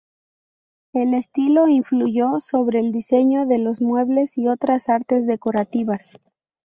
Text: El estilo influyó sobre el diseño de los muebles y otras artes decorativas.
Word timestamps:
El 0.93 1.13
estilo 1.13 1.67
influyó 1.67 2.39
sobre 2.39 2.79
el 2.79 2.91
diseño 2.91 3.45
de 3.45 3.59
los 3.59 3.81
muebles 3.81 4.35
y 4.35 4.47
otras 4.47 4.89
artes 4.89 5.27
decorativas. 5.27 6.17